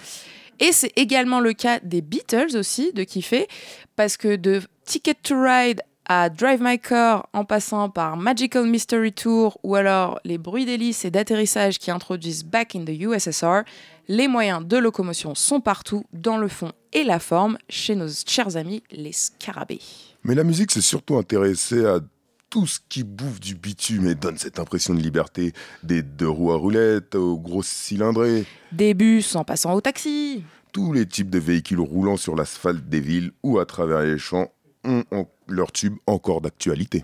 [0.59, 3.47] Et c'est également le cas des Beatles aussi, de kiffer,
[3.95, 9.13] parce que de Ticket to Ride à Drive My Car, en passant par Magical Mystery
[9.13, 13.61] Tour ou alors les bruits d'hélice et d'atterrissage qui introduisent Back in the USSR,
[14.09, 18.57] les moyens de locomotion sont partout, dans le fond et la forme, chez nos chers
[18.57, 19.79] amis les scarabées.
[20.23, 21.99] Mais la musique s'est surtout intéressée à
[22.49, 26.51] tout ce qui bouffe du bitume et donne cette impression de liberté, des deux roues
[26.51, 30.43] à roulettes aux grosses cylindrées, Des bus en passant au taxi.
[30.73, 34.49] tous les types de véhicules roulant sur l'asphalte des villes ou à travers les champs
[34.83, 37.03] ont en- leur tube encore d'actualité.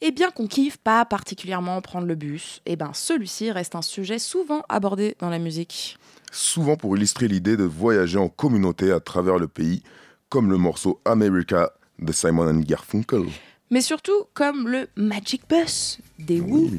[0.00, 4.18] Et bien qu'on kiffe pas particulièrement prendre le bus, et ben celui-ci reste un sujet
[4.18, 5.96] souvent abordé dans la musique.
[6.32, 9.82] Souvent pour illustrer l'idée de voyager en communauté à travers le pays,
[10.28, 13.26] comme le morceau America de Simon and Garfunkel.
[13.70, 16.70] mais surtout comme le Magic Bus des Who,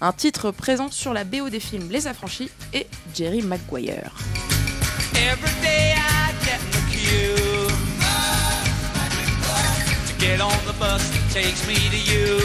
[0.00, 4.14] un titre présent sur la BO des films Les Affranchis et Jerry Maguire.
[5.14, 7.67] Every day I get
[10.18, 12.38] get on the bus that takes me to you.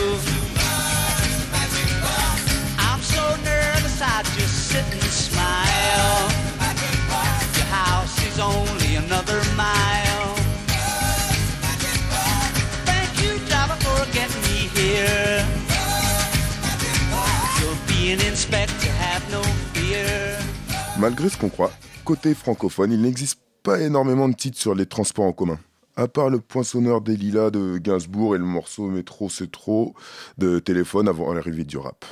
[2.77, 6.29] I'm so nervous I just sit and smile.
[7.57, 10.36] Your house is only another mile.
[12.86, 15.45] Thank you, driver, for getting me here.
[17.59, 19.41] You'll be an inspector, have no
[19.73, 20.38] fear.
[20.99, 21.71] Malgré ce qu'on croit,
[22.05, 25.57] côté francophone, il n'existe pas énormément de titres sur les transports en commun.
[25.95, 29.93] À part le poinçonneur des lilas de Gainsbourg et le morceau Métro c'est trop
[30.39, 32.03] de téléphone avant l'arrivée du rap.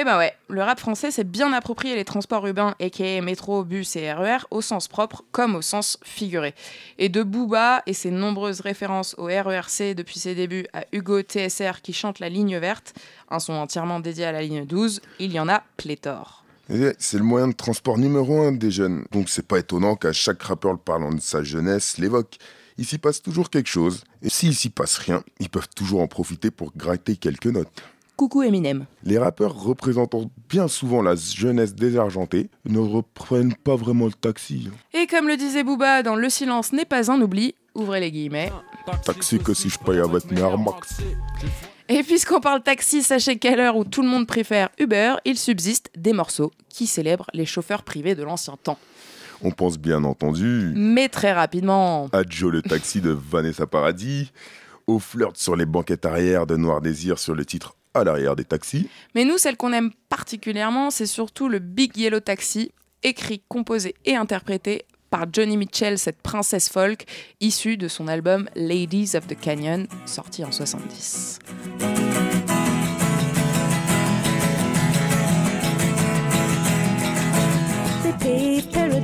[0.00, 3.96] Eh ben ouais, le rap français s'est bien approprié les transports urbains, aka métro, bus
[3.96, 6.54] et RER, au sens propre comme au sens figuré.
[6.98, 11.82] Et de Booba et ses nombreuses références au RERC depuis ses débuts à Hugo TSR
[11.82, 12.94] qui chante la ligne verte,
[13.28, 16.44] un son entièrement dédié à la ligne 12, il y en a pléthore.
[16.70, 20.12] Et C'est le moyen de transport numéro un des jeunes, donc c'est pas étonnant qu'à
[20.12, 22.38] chaque rappeur parlant de sa jeunesse l'évoque.
[22.78, 24.04] Il s'y passe toujours quelque chose.
[24.22, 27.82] Et s'il s'y passe rien, ils peuvent toujours en profiter pour gratter quelques notes.
[28.16, 28.86] Coucou Eminem.
[29.04, 34.70] Les rappeurs représentant bien souvent la jeunesse désargentée ne reprennent pas vraiment le taxi.
[34.92, 38.50] Et comme le disait Booba dans Le silence n'est pas un oubli, ouvrez les guillemets.
[39.04, 40.98] Taxi que si je paye avec mes Armax.
[41.88, 45.90] Et puisqu'on parle taxi, sachez qu'à l'heure où tout le monde préfère Uber, il subsiste
[45.96, 48.78] des morceaux qui célèbrent les chauffeurs privés de l'ancien temps.
[49.42, 52.08] On pense bien entendu Mais très rapidement.
[52.12, 54.32] à Joe le taxi de Vanessa Paradis,
[54.86, 58.44] au flirt sur les banquettes arrière de Noir Désir sur le titre à l'arrière des
[58.44, 58.88] taxis.
[59.14, 62.72] Mais nous, celle qu'on aime particulièrement, c'est surtout le Big Yellow Taxi,
[63.02, 67.04] écrit, composé et interprété par Johnny Mitchell, cette princesse folk,
[67.40, 71.38] issue de son album Ladies of the Canyon, sorti en 70.
[78.02, 78.77] They paved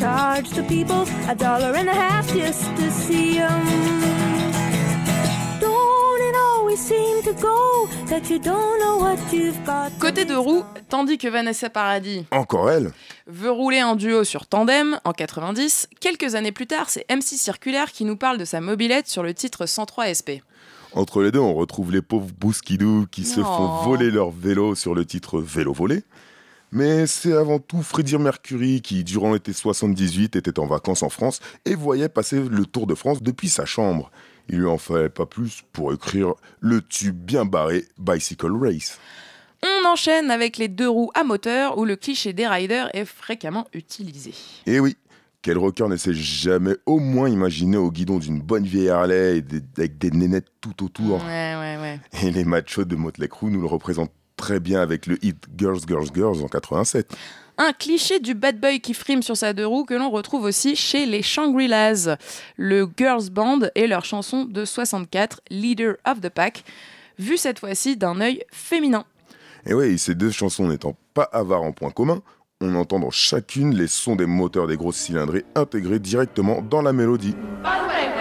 [0.00, 3.64] And they charge the people a dollar and a half just to see 'em.
[5.60, 9.90] Don't it always seem to go that you don't know what you've got?
[9.98, 12.92] Côté de roue, tandis que Vanessa Paradis Encore elle
[13.26, 17.92] veut rouler en duo sur Tandem en 90, quelques années plus tard, c'est MC Circulaire
[17.92, 20.42] qui nous parle de sa mobilette sur le titre 103 SP.
[20.94, 24.94] Entre les deux, on retrouve les pauvres bousquidous qui se font voler leur vélo sur
[24.94, 26.02] le titre Vélo volé.
[26.70, 31.40] Mais c'est avant tout Freddie Mercury qui, durant l'été 78, était en vacances en France
[31.64, 34.10] et voyait passer le Tour de France depuis sa chambre.
[34.50, 38.98] Il lui en fallait pas plus pour écrire le tube bien barré Bicycle Race.
[39.62, 43.66] On enchaîne avec les deux roues à moteur où le cliché des riders est fréquemment
[43.72, 44.30] utilisé.
[44.66, 44.96] Et Eh oui,
[45.42, 49.42] quel rocker ne s'est jamais au moins imaginé au guidon d'une bonne vieille Harley et
[49.42, 51.16] des- avec des nénettes tout autour?
[51.24, 52.00] Ouais, ouais, ouais.
[52.22, 55.80] Et les machos de Motley Crue nous le représentent très bien avec le hit Girls,
[55.86, 57.14] Girls, Girls en 87.
[57.58, 60.76] Un cliché du bad boy qui frime sur sa deux roues que l'on retrouve aussi
[60.76, 62.08] chez les Shangri-Las,
[62.56, 66.62] le girls band et leur chanson de 64, Leader of the Pack,
[67.18, 69.04] vue cette fois-ci d'un œil féminin.
[69.66, 72.22] Et oui, ces deux chansons n'étant pas avares en point commun,
[72.60, 76.92] on entend dans chacune les sons des moteurs des grosses cylindrées intégrés directement dans la
[76.92, 77.34] mélodie.
[77.62, 78.17] By the way,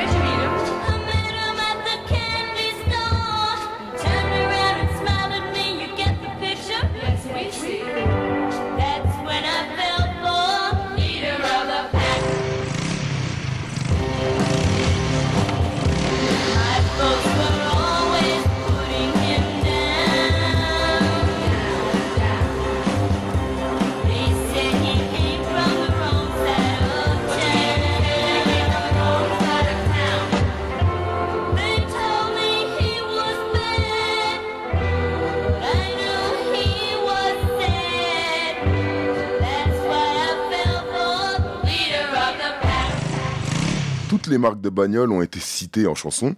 [44.28, 46.36] Toutes les marques de bagnoles ont été citées en chanson,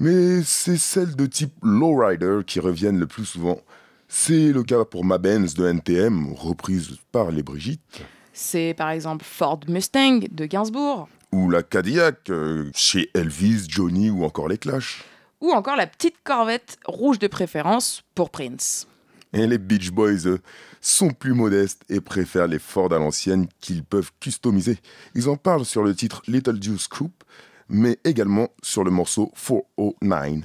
[0.00, 3.60] mais c'est celles de type lowrider qui reviennent le plus souvent.
[4.08, 9.24] C'est le cas pour Ma Benz de NTM, reprise par les Brigitte, C'est par exemple
[9.24, 15.04] Ford Mustang de Gainsbourg, ou la Cadillac euh, chez Elvis, Johnny ou encore les Clash.
[15.40, 18.88] ou encore la petite Corvette rouge de préférence pour Prince.
[19.32, 20.40] Et les Beach Boys eux,
[20.84, 24.78] sont plus modestes et préfèrent les Ford à l'ancienne qu'ils peuvent customiser.
[25.14, 27.24] Ils en parlent sur le titre Little Juice Coupe,
[27.68, 30.44] mais également sur le morceau 409,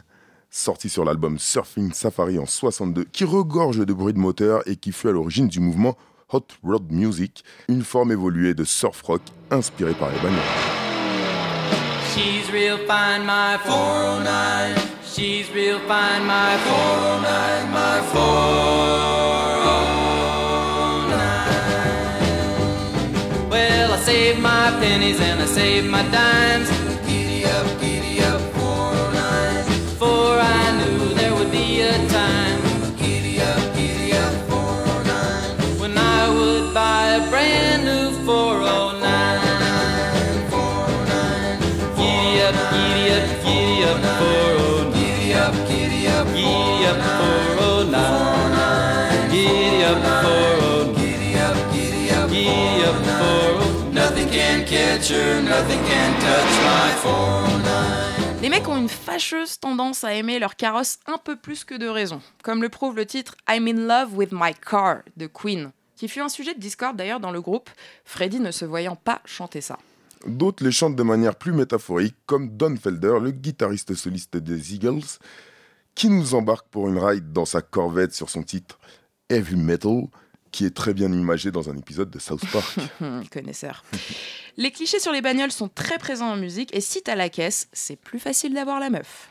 [0.49, 4.93] sorti sur l'album Surfing Safari en 62, qui regorge de bruit de moteur et qui
[4.93, 5.97] fut à l'origine du mouvement
[6.31, 9.21] Hot Rod Music, une forme évoluée de surf rock
[9.51, 10.39] inspirée par les bagnoles.
[12.15, 14.77] She's real fine, my 409.
[15.03, 19.48] She's real fine, my 409, my 409.
[24.09, 26.67] Saved my pennies and I saved my dimes.
[27.07, 29.63] Giddy up, giddy up, 409.
[30.01, 32.59] For I knew there would be a time.
[32.97, 35.79] Giddy up, giddy up, 409.
[35.81, 38.97] When I would buy a brand new 409.
[41.99, 44.97] Giddy up, giddy up, giddy up, 409.
[44.97, 49.29] Giddy up, giddy up, giddy up, 409.
[49.33, 50.97] Giddy up, 409.
[50.97, 53.38] Giddy up, giddy up, giddy up, 409.
[54.29, 58.41] Nothing can catch her, nothing can touch my 409.
[58.43, 61.87] Les mecs ont une fâcheuse tendance à aimer leur carrosse un peu plus que de
[61.87, 66.07] raison, comme le prouve le titre I'm in love with my car de Queen, qui
[66.07, 67.71] fut un sujet de discorde d'ailleurs dans le groupe,
[68.05, 69.79] Freddy ne se voyant pas chanter ça.
[70.27, 75.17] D'autres les chantent de manière plus métaphorique, comme Don Felder, le guitariste soliste des Eagles,
[75.95, 78.77] qui nous embarque pour une ride dans sa Corvette sur son titre
[79.27, 80.03] Heavy Metal,
[80.51, 82.79] qui est très bien imagé dans un épisode de South Park.
[83.31, 83.83] Connaisseur.
[84.57, 87.67] Les clichés sur les bagnoles sont très présents en musique, et si t'as la caisse,
[87.73, 89.29] c'est plus facile d'avoir la meuf.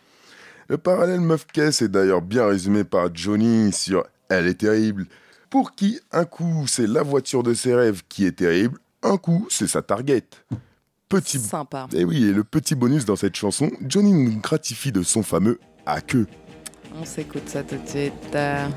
[0.69, 5.07] Le parallèle meuf-caisse est d'ailleurs bien résumé par Johnny sur Elle est terrible,
[5.51, 9.47] pour qui un coup c'est la voiture de ses rêves qui est terrible, un coup
[9.51, 10.25] c'est sa target.
[11.09, 11.39] Petit...
[11.39, 11.89] Sympa.
[11.95, 15.59] Et oui, et le petit bonus dans cette chanson, Johnny nous gratifie de son fameux
[15.87, 16.27] à queue.
[16.95, 18.13] On s'écoute ça tout de suite.
[18.35, 18.69] Euh,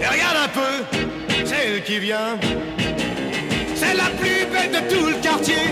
[0.00, 1.03] Et regarde un peu,
[1.80, 2.38] qui vient.
[3.74, 5.64] C'est la plus belle de tout le quartier.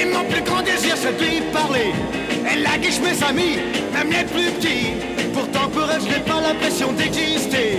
[0.00, 1.92] Et mon plus grand désir, c'est de lui parler.
[2.50, 3.58] Elle a guiche mes amis,
[3.92, 4.94] même les plus petits.
[5.34, 7.78] Pourtant pour elle, je n'ai pas l'impression d'exister.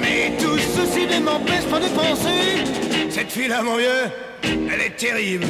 [0.00, 3.10] Mais tout ceci ne m'empêche pas de penser.
[3.10, 4.10] Cette fille-là, mon vieux,
[4.42, 5.46] elle est terrible.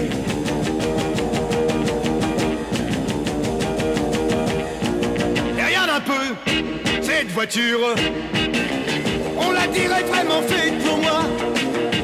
[5.59, 7.95] Et regarde un peu, cette voiture.
[9.41, 11.23] On la dirait vraiment faite pour moi.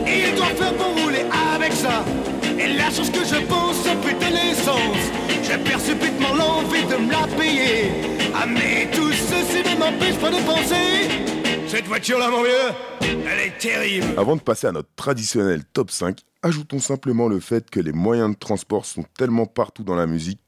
[0.06, 1.24] Et il doit faire pour rouler
[1.54, 2.04] avec ça.
[2.58, 5.04] Et la chose que je pense, putain l'essence.
[5.42, 7.90] Je perds subitement l'envie de me la payer.
[8.34, 11.08] Ah, mais tout ceci ne m'empêche pas de penser.
[11.68, 12.72] Cette voiture-là, mon vieux,
[13.02, 14.06] elle est terrible.
[14.16, 18.30] Avant de passer à notre traditionnel top 5, ajoutons simplement le fait que les moyens
[18.30, 20.40] de transport sont tellement partout dans la musique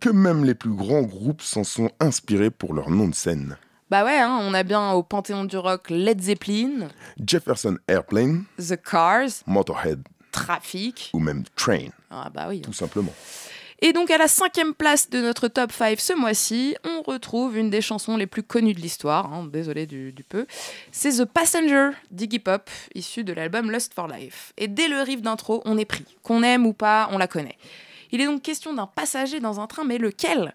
[0.00, 3.56] que même les plus grands groupes s'en sont inspirés pour leur nom de scène.
[3.90, 6.88] Bah ouais, hein, on a bien au panthéon du rock Led Zeppelin,
[7.24, 11.10] Jefferson Airplane, The Cars, Motorhead Trafic.
[11.12, 12.60] ou même Train, Ah bah oui.
[12.62, 13.14] tout simplement.
[13.82, 17.70] Et donc à la cinquième place de notre top 5 ce mois-ci, on retrouve une
[17.70, 20.46] des chansons les plus connues de l'histoire, hein, désolé du, du peu.
[20.90, 24.52] C'est The Passenger d'Iggy Pop, issu de l'album Lust for Life.
[24.56, 26.04] Et dès le riff d'intro, on est pris.
[26.22, 27.56] Qu'on aime ou pas, on la connaît.
[28.12, 30.54] Il est donc question d'un passager dans un train, mais lequel?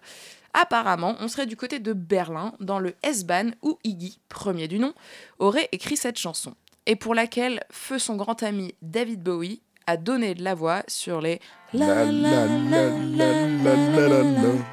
[0.54, 4.92] Apparemment, on serait du côté de Berlin, dans le S-Bahn, où Iggy, premier du nom,
[5.38, 6.54] aurait écrit cette chanson.
[6.86, 11.20] Et pour laquelle feu son grand ami David Bowie a donné de la voix sur
[11.20, 11.40] les
[11.72, 14.22] La, la, la, la, la, la, la, la.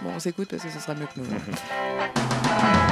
[0.02, 1.26] Bon, on s'écoute parce que ce sera mieux que nous.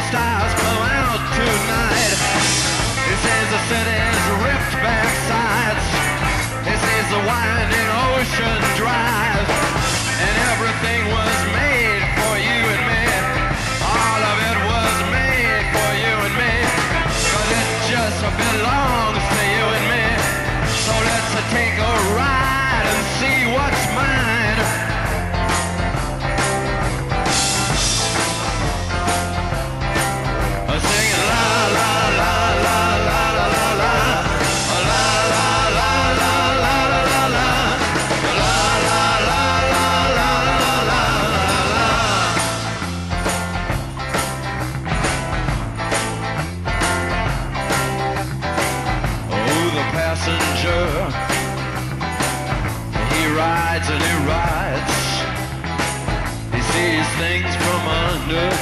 [0.00, 2.18] the stars come out tonight.
[3.04, 5.86] He sees the city's ripped back sides.
[6.64, 8.69] He sees the winding ocean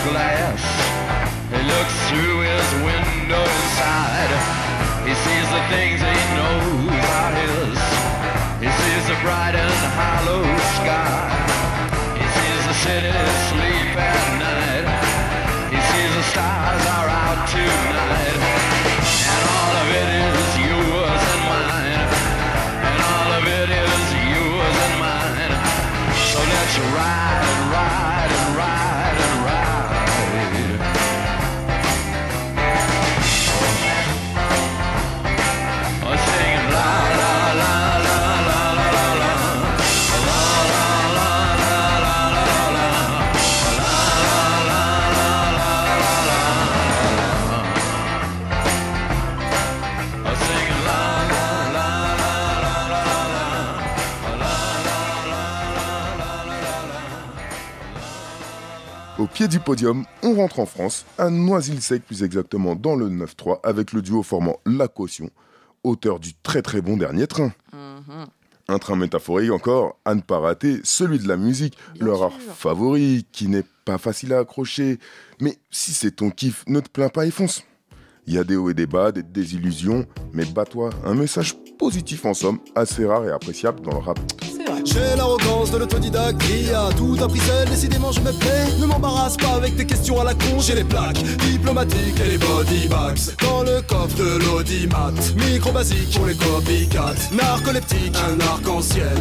[0.05, 0.38] 如来
[59.49, 64.03] Du podium, on rentre en France, à Noisy-le-Sec plus exactement dans le 9-3, avec le
[64.03, 65.31] duo formant La Caution,
[65.85, 67.53] auteur du très très bon dernier train.
[68.69, 73.27] Un train métaphorique encore, à ne pas rater, celui de la musique, leur art favori,
[73.33, 74.99] qui n'est pas facile à accrocher.
[75.41, 77.65] Mais si c'est ton kiff, ne te plains pas et fonce.
[78.27, 80.91] Il y a des hauts et des bas, des désillusions, mais bats-toi.
[81.07, 84.21] Un message positif en somme, assez rare et appréciable dans le rap.
[84.99, 88.67] J'ai l'arrogance de l'autodidacte qui a tout appris seul, décidément je me plais.
[88.81, 92.39] Ne m'embarrasse pas avec tes questions à la con, j'ai les plaques diplomatiques et les
[92.39, 93.19] body bags.
[93.41, 97.15] Dans le coffre de l'audimat, micro basique pour les copycats.
[97.33, 99.17] Narcoleptique, un arc-en-ciel.